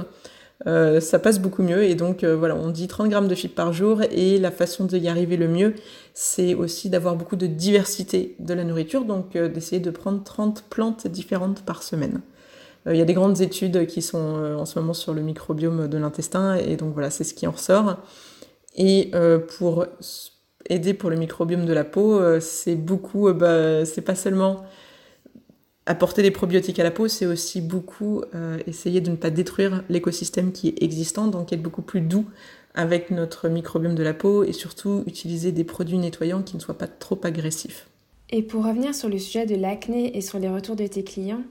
ça 0.65 1.19
passe 1.19 1.39
beaucoup 1.39 1.63
mieux 1.63 1.83
et 1.83 1.95
donc 1.95 2.23
voilà, 2.23 2.55
on 2.55 2.69
dit 2.69 2.87
30 2.87 3.09
grammes 3.09 3.27
de 3.27 3.35
fibres 3.35 3.55
par 3.55 3.73
jour 3.73 4.01
et 4.09 4.39
la 4.39 4.51
façon 4.51 4.85
d'y 4.85 5.07
arriver 5.09 5.35
le 5.35 5.49
mieux, 5.49 5.75
c'est 6.13 6.55
aussi 6.55 6.89
d'avoir 6.89 7.17
beaucoup 7.17 7.35
de 7.35 7.45
diversité 7.45 8.35
de 8.39 8.53
la 8.53 8.63
nourriture, 8.63 9.03
donc 9.03 9.37
d'essayer 9.37 9.81
de 9.81 9.91
prendre 9.91 10.23
30 10.23 10.63
plantes 10.69 11.07
différentes 11.07 11.63
par 11.63 11.83
semaine. 11.83 12.21
Il 12.89 12.95
y 12.95 13.01
a 13.01 13.05
des 13.05 13.13
grandes 13.13 13.41
études 13.41 13.85
qui 13.85 14.01
sont 14.01 14.55
en 14.57 14.65
ce 14.65 14.79
moment 14.79 14.93
sur 14.93 15.13
le 15.13 15.21
microbiome 15.21 15.89
de 15.89 15.97
l'intestin 15.97 16.55
et 16.55 16.77
donc 16.77 16.93
voilà, 16.93 17.09
c'est 17.09 17.25
ce 17.25 17.33
qui 17.33 17.47
en 17.47 17.51
ressort. 17.51 17.97
Et 18.77 19.11
pour 19.57 19.85
aider 20.69 20.93
pour 20.93 21.09
le 21.09 21.15
microbiome 21.15 21.65
de 21.65 21.73
la 21.73 21.83
peau, 21.83 22.19
euh, 22.19 22.39
c'est 22.39 22.75
beaucoup, 22.75 23.27
euh, 23.27 23.33
bah, 23.33 23.85
c'est 23.85 24.01
pas 24.01 24.15
seulement 24.15 24.65
apporter 25.85 26.21
des 26.23 26.31
probiotiques 26.31 26.79
à 26.79 26.83
la 26.83 26.91
peau, 26.91 27.07
c'est 27.07 27.25
aussi 27.25 27.61
beaucoup 27.61 28.23
euh, 28.33 28.57
essayer 28.65 29.01
de 29.01 29.11
ne 29.11 29.15
pas 29.15 29.29
détruire 29.29 29.83
l'écosystème 29.89 30.51
qui 30.51 30.69
est 30.69 30.83
existant, 30.83 31.27
donc 31.27 31.53
être 31.53 31.61
beaucoup 31.61 31.83
plus 31.83 32.01
doux 32.01 32.25
avec 32.73 33.11
notre 33.11 33.47
microbiome 33.47 33.95
de 33.95 34.03
la 34.03 34.13
peau 34.13 34.43
et 34.43 34.51
surtout 34.51 35.03
utiliser 35.05 35.51
des 35.51 35.63
produits 35.63 35.97
nettoyants 35.97 36.41
qui 36.41 36.55
ne 36.55 36.61
soient 36.61 36.77
pas 36.77 36.87
trop 36.87 37.19
agressifs. 37.23 37.87
Et 38.31 38.41
pour 38.41 38.65
revenir 38.65 38.95
sur 38.95 39.07
le 39.07 39.19
sujet 39.19 39.45
de 39.45 39.55
l'acné 39.55 40.17
et 40.17 40.21
sur 40.21 40.39
les 40.39 40.49
retours 40.49 40.75
de 40.75 40.87
tes 40.87 41.03
clients, 41.03 41.43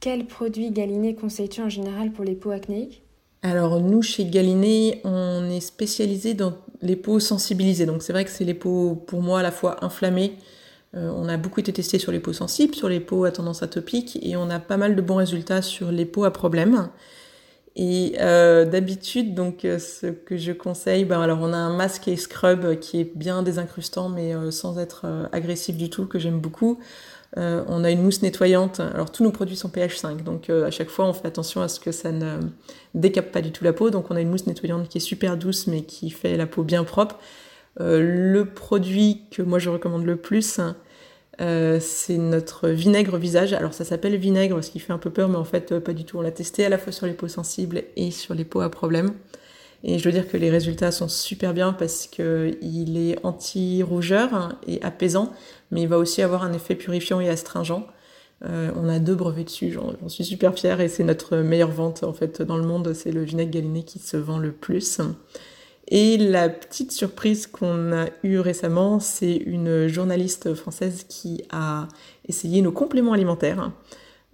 quels 0.00 0.26
produits 0.26 0.70
galinés 0.70 1.14
conseilles-tu 1.14 1.60
en 1.60 1.68
général 1.68 2.12
pour 2.12 2.24
les 2.24 2.34
peaux 2.34 2.50
acnéiques? 2.50 3.02
Alors 3.42 3.78
nous, 3.78 4.00
chez 4.00 4.24
Galiné, 4.24 5.02
on 5.04 5.50
est 5.50 5.60
spécialisé 5.60 6.32
dans 6.32 6.54
les 6.84 6.96
peaux 6.96 7.18
sensibilisées. 7.18 7.86
Donc 7.86 8.02
c'est 8.02 8.12
vrai 8.12 8.24
que 8.24 8.30
c'est 8.30 8.44
les 8.44 8.54
peaux, 8.54 8.94
pour 8.94 9.22
moi, 9.22 9.40
à 9.40 9.42
la 9.42 9.50
fois 9.50 9.84
inflammées. 9.84 10.36
Euh, 10.94 11.10
on 11.16 11.28
a 11.28 11.36
beaucoup 11.36 11.58
été 11.58 11.72
testé 11.72 11.98
sur 11.98 12.12
les 12.12 12.20
peaux 12.20 12.32
sensibles, 12.32 12.74
sur 12.74 12.88
les 12.88 13.00
peaux 13.00 13.24
à 13.24 13.32
tendance 13.32 13.62
atopique, 13.64 14.18
et 14.22 14.36
on 14.36 14.48
a 14.50 14.60
pas 14.60 14.76
mal 14.76 14.94
de 14.94 15.02
bons 15.02 15.16
résultats 15.16 15.62
sur 15.62 15.90
les 15.90 16.04
peaux 16.04 16.24
à 16.24 16.32
problème. 16.32 16.88
Et 17.76 18.16
euh, 18.20 18.64
d'habitude, 18.64 19.34
donc 19.34 19.64
euh, 19.64 19.80
ce 19.80 20.06
que 20.06 20.36
je 20.36 20.52
conseille, 20.52 21.04
ben 21.04 21.20
alors 21.20 21.38
on 21.40 21.52
a 21.52 21.56
un 21.56 21.74
masque 21.76 22.06
et 22.06 22.16
scrub 22.16 22.78
qui 22.78 23.00
est 23.00 23.16
bien 23.16 23.42
désincrustant, 23.42 24.08
mais 24.08 24.32
sans 24.52 24.78
être 24.78 25.06
agressif 25.32 25.76
du 25.76 25.90
tout, 25.90 26.06
que 26.06 26.18
j'aime 26.18 26.38
beaucoup. 26.38 26.78
Euh, 27.36 27.64
on 27.66 27.82
a 27.82 27.90
une 27.90 28.02
mousse 28.02 28.22
nettoyante. 28.22 28.80
Alors 28.80 29.10
tous 29.10 29.24
nos 29.24 29.32
produits 29.32 29.56
sont 29.56 29.68
pH 29.68 29.96
5, 29.96 30.22
donc 30.22 30.50
euh, 30.50 30.66
à 30.66 30.70
chaque 30.70 30.88
fois 30.88 31.06
on 31.06 31.12
fait 31.12 31.26
attention 31.26 31.62
à 31.62 31.68
ce 31.68 31.80
que 31.80 31.90
ça 31.90 32.12
ne 32.12 32.38
décape 32.94 33.32
pas 33.32 33.40
du 33.40 33.50
tout 33.50 33.64
la 33.64 33.72
peau. 33.72 33.90
Donc 33.90 34.10
on 34.10 34.16
a 34.16 34.20
une 34.20 34.30
mousse 34.30 34.46
nettoyante 34.46 34.88
qui 34.88 34.98
est 34.98 35.00
super 35.00 35.36
douce 35.36 35.66
mais 35.66 35.82
qui 35.82 36.10
fait 36.10 36.36
la 36.36 36.46
peau 36.46 36.62
bien 36.62 36.84
propre. 36.84 37.18
Euh, 37.80 38.00
le 38.00 38.44
produit 38.44 39.22
que 39.32 39.42
moi 39.42 39.58
je 39.58 39.68
recommande 39.68 40.04
le 40.04 40.16
plus, 40.16 40.60
c'est 41.38 42.18
notre 42.18 42.68
vinaigre 42.68 43.16
visage. 43.16 43.52
Alors 43.52 43.74
ça 43.74 43.84
s'appelle 43.84 44.16
vinaigre, 44.16 44.62
ce 44.62 44.70
qui 44.70 44.78
fait 44.78 44.92
un 44.92 44.98
peu 44.98 45.10
peur, 45.10 45.28
mais 45.28 45.36
en 45.36 45.44
fait 45.44 45.78
pas 45.78 45.92
du 45.92 46.04
tout. 46.04 46.18
On 46.18 46.22
l'a 46.22 46.30
testé 46.30 46.64
à 46.64 46.68
la 46.68 46.78
fois 46.78 46.92
sur 46.92 47.06
les 47.06 47.12
peaux 47.12 47.28
sensibles 47.28 47.82
et 47.96 48.10
sur 48.10 48.34
les 48.34 48.44
peaux 48.44 48.60
à 48.60 48.70
problème. 48.70 49.14
Et 49.86 49.98
je 49.98 50.04
veux 50.04 50.12
dire 50.12 50.26
que 50.26 50.38
les 50.38 50.50
résultats 50.50 50.90
sont 50.90 51.08
super 51.08 51.52
bien 51.52 51.74
parce 51.74 52.06
qu'il 52.06 52.96
est 52.96 53.18
anti-rougeur 53.22 54.58
et 54.66 54.82
apaisant, 54.82 55.30
mais 55.70 55.82
il 55.82 55.88
va 55.88 55.98
aussi 55.98 56.22
avoir 56.22 56.42
un 56.42 56.54
effet 56.54 56.74
purifiant 56.74 57.20
et 57.20 57.28
astringent. 57.28 57.84
Euh, 58.46 58.70
on 58.76 58.88
a 58.88 58.98
deux 58.98 59.14
brevets 59.14 59.44
dessus, 59.44 59.70
j'en 59.72 60.08
suis 60.08 60.24
super 60.24 60.54
fière 60.54 60.80
et 60.80 60.88
c'est 60.88 61.04
notre 61.04 61.36
meilleure 61.36 61.70
vente 61.70 62.02
en 62.02 62.14
fait 62.14 62.42
dans 62.42 62.56
le 62.56 62.64
monde, 62.64 62.94
c'est 62.94 63.12
le 63.12 63.22
vinaigre 63.22 63.50
galiné 63.50 63.84
qui 63.84 63.98
se 63.98 64.16
vend 64.16 64.38
le 64.38 64.52
plus. 64.52 65.00
Et 65.88 66.16
la 66.16 66.48
petite 66.48 66.92
surprise 66.92 67.46
qu'on 67.46 67.92
a 67.92 68.06
eue 68.22 68.38
récemment, 68.38 69.00
c'est 69.00 69.36
une 69.36 69.86
journaliste 69.86 70.54
française 70.54 71.04
qui 71.08 71.44
a 71.50 71.88
essayé 72.28 72.62
nos 72.62 72.72
compléments 72.72 73.12
alimentaires. 73.12 73.72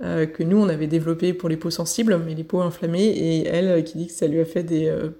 Euh, 0.02 0.24
que 0.24 0.42
nous 0.42 0.56
on 0.56 0.68
avait 0.70 0.86
développés 0.86 1.34
pour 1.34 1.50
les 1.50 1.58
peaux 1.58 1.70
sensibles, 1.70 2.18
mais 2.24 2.34
les 2.34 2.44
peaux 2.44 2.62
inflammées, 2.62 3.08
et 3.08 3.46
elle 3.46 3.84
qui 3.84 3.98
dit 3.98 4.06
que 4.06 4.14
ça 4.14 4.26
lui 4.26 4.40
a 4.40 4.46
fait 4.46 4.62
des 4.62 4.86
euh, 4.88 5.10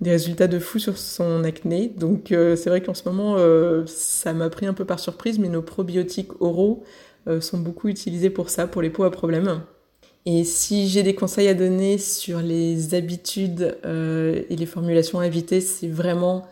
des 0.00 0.10
résultats 0.10 0.46
de 0.46 0.58
fou 0.58 0.78
sur 0.78 0.98
son 0.98 1.44
acné. 1.44 1.88
Donc 1.88 2.32
euh, 2.32 2.56
c'est 2.56 2.70
vrai 2.70 2.82
qu'en 2.82 2.94
ce 2.94 3.08
moment, 3.08 3.36
euh, 3.38 3.84
ça 3.86 4.32
m'a 4.32 4.50
pris 4.50 4.66
un 4.66 4.74
peu 4.74 4.84
par 4.84 5.00
surprise, 5.00 5.38
mais 5.38 5.48
nos 5.48 5.62
probiotiques 5.62 6.40
oraux 6.40 6.84
euh, 7.28 7.40
sont 7.40 7.58
beaucoup 7.58 7.88
utilisés 7.88 8.30
pour 8.30 8.50
ça, 8.50 8.66
pour 8.66 8.82
les 8.82 8.90
peaux 8.90 9.04
à 9.04 9.10
problème. 9.10 9.62
Et 10.26 10.44
si 10.44 10.88
j'ai 10.88 11.02
des 11.02 11.14
conseils 11.14 11.48
à 11.48 11.54
donner 11.54 11.98
sur 11.98 12.40
les 12.40 12.94
habitudes 12.94 13.78
et 13.84 14.56
les 14.56 14.66
formulations 14.66 15.20
à 15.20 15.26
éviter, 15.26 15.60
c'est 15.60 15.86
vraiment, 15.86 16.46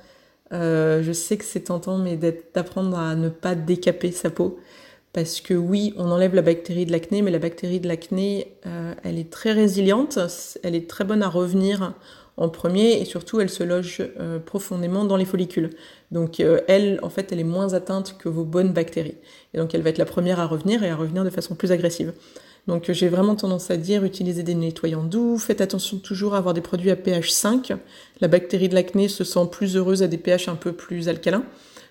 je 0.52 1.11
sais 1.12 1.37
que 1.37 1.45
c'est 1.45 1.64
tentant, 1.64 1.99
mais 1.99 2.16
d'apprendre 2.54 2.97
à 2.97 3.16
ne 3.16 3.28
pas 3.28 3.57
décaper 3.57 4.12
sa 4.12 4.31
peau. 4.31 4.61
Parce 5.12 5.40
que 5.40 5.54
oui, 5.54 5.93
on 5.97 6.11
enlève 6.12 6.37
la 6.37 6.43
bactérie 6.43 6.87
de 6.87 6.93
l'acné, 6.93 7.21
mais 7.21 7.33
la 7.33 7.40
bactérie 7.40 7.81
de 7.81 7.88
l'acné, 7.88 8.52
elle 9.02 9.19
est 9.19 9.31
très 9.31 9.50
résiliente, 9.50 10.21
elle 10.62 10.76
est 10.76 10.88
très 10.88 11.02
bonne 11.02 11.25
à 11.25 11.28
revenir 11.28 11.95
en 12.37 12.49
premier 12.49 13.00
et 13.00 13.04
surtout 13.04 13.40
elle 13.40 13.50
se 13.50 13.62
loge 13.62 14.02
euh, 14.19 14.38
profondément 14.38 15.04
dans 15.04 15.16
les 15.16 15.25
follicules. 15.25 15.71
Donc 16.14 16.40
euh, 16.40 16.61
elle, 16.68 16.99
en 17.02 17.11
fait, 17.11 17.30
elle 17.33 17.40
est 17.40 17.44
moins 17.44 17.75
atteinte 17.75 18.16
que 18.18 18.30
vos 18.30 18.44
bonnes 18.44 18.73
bactéries. 18.73 19.16
Et 19.52 19.59
donc 19.59 19.75
elle 19.75 19.83
va 19.83 19.90
être 19.90 19.99
la 19.99 20.06
première 20.06 20.40
à 20.40 20.47
revenir 20.47 20.83
et 20.83 20.88
à 20.88 20.97
revenir 20.97 21.25
de 21.25 21.30
façon 21.30 21.54
plus 21.54 21.73
agressive. 21.73 22.14
Donc 22.66 22.90
j'ai 22.90 23.09
vraiment 23.09 23.37
tendance 23.37 23.71
à 23.71 23.76
dire 23.76 24.04
utilisez 24.04 24.42
des 24.42 24.54
nettoyants 24.54 25.04
doux, 25.04 25.37
faites 25.37 25.61
attention 25.61 25.99
toujours 25.99 26.35
à 26.35 26.38
avoir 26.38 26.54
des 26.54 26.62
produits 26.62 26.90
à 26.90 26.97
pH 26.97 27.30
5. 27.30 27.75
La 28.23 28.28
bactérie 28.28 28.71
de 28.71 28.75
l'acné 28.75 29.09
se 29.09 29.25
sent 29.25 29.47
plus 29.52 29.76
heureuse 29.76 30.02
à 30.02 30.09
des 30.09 30.16
pH 30.16 30.49
un 30.49 30.54
peu 30.54 30.73
plus 30.73 31.11
alcalins. 31.11 31.44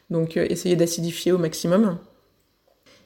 Donc 0.10 0.38
euh, 0.38 0.48
essayez 0.50 0.76
d'acidifier 0.76 1.32
au 1.32 1.38
maximum. 1.38 2.00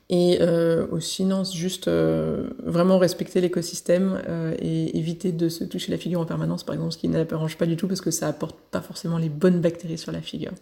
Et 0.09 0.37
euh, 0.39 0.87
aussi, 0.91 1.25
non, 1.25 1.43
juste 1.43 1.89
euh, 1.89 2.49
vraiment 2.63 2.97
respecter 2.97 3.41
l'écosystème 3.41 4.21
euh, 4.27 4.55
et 4.59 4.97
éviter 4.97 5.33
de 5.33 5.49
se 5.49 5.65
toucher 5.65 5.91
la 5.91 5.97
figure 5.97 6.21
en 6.21 6.25
permanence, 6.25 6.63
par 6.63 6.75
exemple, 6.75 6.93
ce 6.93 6.97
qui 6.97 7.09
ne 7.09 7.21
l'arrange 7.21 7.57
pas 7.57 7.65
du 7.65 7.75
tout 7.75 7.87
parce 7.87 7.99
que 7.99 8.11
ça 8.11 8.27
apporte 8.27 8.57
pas 8.71 8.81
forcément 8.81 9.17
les 9.17 9.27
bonnes 9.27 9.59
bactéries 9.59 9.97
sur 9.97 10.13
la 10.13 10.21
figure. 10.21 10.53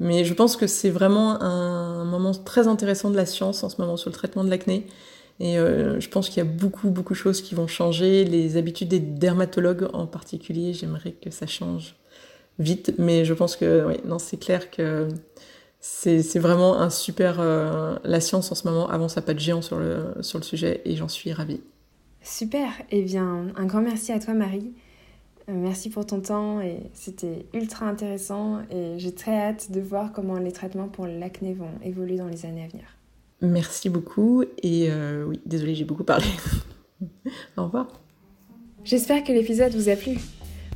Mais 0.00 0.24
je 0.24 0.34
pense 0.34 0.56
que 0.56 0.66
c'est 0.66 0.90
vraiment 0.90 1.40
un 1.42 2.04
moment 2.04 2.32
très 2.32 2.68
intéressant 2.68 3.10
de 3.10 3.16
la 3.16 3.26
science 3.26 3.64
en 3.64 3.68
ce 3.68 3.80
moment 3.80 3.96
sur 3.96 4.10
le 4.10 4.14
traitement 4.14 4.44
de 4.44 4.50
l'acné. 4.50 4.86
Et 5.40 5.54
je 5.54 6.08
pense 6.08 6.28
qu'il 6.28 6.38
y 6.38 6.46
a 6.46 6.50
beaucoup, 6.50 6.90
beaucoup 6.90 7.14
de 7.14 7.18
choses 7.18 7.42
qui 7.42 7.54
vont 7.54 7.66
changer. 7.66 8.24
Les 8.24 8.56
habitudes 8.56 8.88
des 8.88 9.00
dermatologues 9.00 9.88
en 9.92 10.06
particulier, 10.06 10.72
j'aimerais 10.72 11.12
que 11.12 11.30
ça 11.30 11.46
change 11.46 11.96
vite. 12.58 12.94
Mais 12.98 13.24
je 13.24 13.34
pense 13.34 13.56
que, 13.56 13.84
oui, 13.86 13.94
non, 14.04 14.18
c'est 14.18 14.36
clair 14.36 14.70
que 14.70 15.08
c'est 15.80 16.38
vraiment 16.38 16.80
un 16.80 16.90
super. 16.90 17.36
Euh, 17.38 17.96
la 18.04 18.20
science 18.20 18.50
en 18.50 18.54
ce 18.54 18.66
moment 18.66 18.88
avance 18.88 19.16
à 19.16 19.22
pas 19.22 19.34
de 19.34 19.38
géant 19.38 19.62
sur 19.62 19.78
le, 19.78 20.14
sur 20.20 20.38
le 20.38 20.44
sujet 20.44 20.82
et 20.84 20.96
j'en 20.96 21.08
suis 21.08 21.32
ravie. 21.32 21.60
Super. 22.22 22.68
Eh 22.90 23.02
bien, 23.02 23.46
un 23.56 23.66
grand 23.66 23.80
merci 23.80 24.12
à 24.12 24.18
toi, 24.18 24.34
Marie. 24.34 24.72
Euh, 25.48 25.52
merci 25.54 25.90
pour 25.90 26.04
ton 26.06 26.20
temps 26.20 26.60
et 26.60 26.78
c'était 26.92 27.46
ultra 27.54 27.86
intéressant 27.86 28.60
et 28.70 28.98
j'ai 28.98 29.14
très 29.14 29.36
hâte 29.36 29.70
de 29.72 29.80
voir 29.80 30.12
comment 30.12 30.38
les 30.38 30.52
traitements 30.52 30.88
pour 30.88 31.06
l'acné 31.06 31.54
vont 31.54 31.70
évoluer 31.82 32.16
dans 32.16 32.28
les 32.28 32.44
années 32.44 32.64
à 32.64 32.68
venir. 32.68 32.84
Merci 33.40 33.88
beaucoup 33.88 34.44
et 34.62 34.90
oui, 35.26 35.40
désolée, 35.46 35.76
j'ai 35.76 35.84
beaucoup 35.84 36.04
parlé. 36.04 36.26
Au 37.56 37.64
revoir. 37.64 37.88
J'espère 38.84 39.22
que 39.22 39.32
l'épisode 39.32 39.72
vous 39.74 39.88
a 39.88 39.96
plu. 39.96 40.18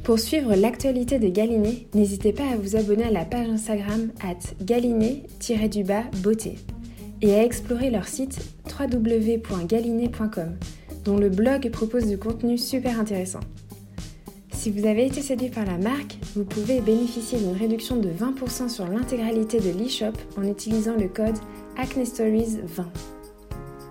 Pour 0.04 0.18
suivre 0.18 0.54
l'actualité 0.56 1.18
de 1.20 1.28
Galiné, 1.28 1.86
n'hésitez 1.94 2.32
pas 2.32 2.48
à 2.48 2.56
vous 2.56 2.74
abonner 2.74 3.04
à 3.04 3.10
la 3.10 3.24
page 3.24 3.48
Instagram 3.48 4.10
at 4.20 4.38
galiné-beauté 4.60 6.58
et 7.22 7.34
à 7.34 7.44
explorer 7.44 7.88
leur 7.90 8.08
site 8.08 8.40
www.galiné.com 8.80 10.56
dont 11.04 11.16
le 11.16 11.28
blog 11.28 11.70
propose 11.70 12.06
du 12.06 12.18
contenu 12.18 12.58
super 12.58 12.98
intéressant. 12.98 13.38
Si 14.62 14.70
vous 14.70 14.86
avez 14.86 15.06
été 15.06 15.22
séduit 15.22 15.48
par 15.48 15.64
la 15.64 15.76
marque, 15.76 16.16
vous 16.36 16.44
pouvez 16.44 16.80
bénéficier 16.80 17.36
d'une 17.36 17.56
réduction 17.56 17.96
de 17.96 18.10
20% 18.10 18.68
sur 18.68 18.86
l'intégralité 18.86 19.58
de 19.58 19.70
l'e-shop 19.70 20.12
en 20.36 20.44
utilisant 20.44 20.94
le 20.94 21.08
code 21.08 21.34
AcneStories20. 21.76 22.84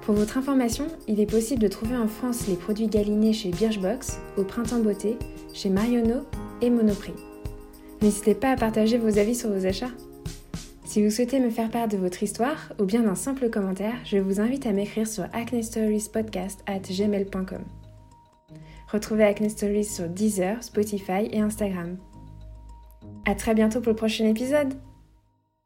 Pour 0.06 0.16
votre 0.16 0.38
information, 0.38 0.88
il 1.10 1.20
est 1.20 1.30
possible 1.30 1.62
de 1.62 1.68
trouver 1.68 1.98
en 1.98 2.08
France 2.08 2.48
les 2.48 2.56
produits 2.56 2.88
Galinés 2.88 3.34
chez 3.34 3.50
Birchbox, 3.50 4.22
au 4.38 4.46
Printemps 4.46 4.80
Beauté, 4.80 5.18
chez 5.54 5.70
Marionneau 5.70 6.22
et 6.62 6.70
Monoprix. 6.70 7.16
N'hésitez 8.02 8.34
pas 8.34 8.52
à 8.52 8.56
partager 8.56 8.98
vos 8.98 9.20
avis 9.20 9.36
sur 9.36 9.52
vos 9.52 9.66
achats. 9.66 9.92
Si 10.86 11.04
vous 11.04 11.12
souhaitez 11.12 11.42
me 11.42 11.50
faire 11.50 11.70
part 11.70 11.90
de 11.90 11.98
votre 11.98 12.24
histoire 12.24 12.72
ou 12.80 12.86
bien 12.86 13.02
d'un 13.02 13.16
simple 13.16 13.50
commentaire, 13.50 13.96
je 14.06 14.20
vous 14.20 14.40
invite 14.40 14.66
à 14.66 14.72
m'écrire 14.72 15.06
sur 15.06 15.26
acnestoriespodcast@gmail.com. 15.34 17.60
Retrouvez 18.92 19.24
Acne 19.24 19.50
Stories 19.50 19.86
sur 19.86 20.10
Deezer, 20.10 20.62
Spotify 20.62 21.30
et 21.32 21.40
Instagram. 21.40 21.98
À 23.26 23.36
très 23.36 23.54
bientôt 23.54 23.80
pour 23.80 23.92
le 23.92 23.96
prochain 23.96 24.26
épisode. 24.26 24.74